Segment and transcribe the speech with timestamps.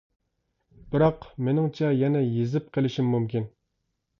[0.95, 3.47] بىراق مېنىڭچە يەنە يېزىپ قىلىشىم مۇمكىن.